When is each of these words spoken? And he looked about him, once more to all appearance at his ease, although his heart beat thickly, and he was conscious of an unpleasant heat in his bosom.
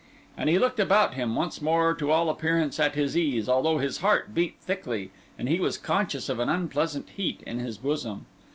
And 0.35 0.49
he 0.49 0.57
looked 0.57 0.79
about 0.79 1.13
him, 1.13 1.35
once 1.35 1.61
more 1.61 1.93
to 1.93 2.09
all 2.09 2.31
appearance 2.31 2.79
at 2.79 2.95
his 2.95 3.15
ease, 3.15 3.47
although 3.47 3.77
his 3.77 3.99
heart 3.99 4.33
beat 4.33 4.57
thickly, 4.59 5.11
and 5.37 5.47
he 5.47 5.59
was 5.59 5.77
conscious 5.77 6.27
of 6.27 6.39
an 6.39 6.49
unpleasant 6.49 7.07
heat 7.17 7.43
in 7.45 7.59
his 7.59 7.77
bosom. 7.77 8.25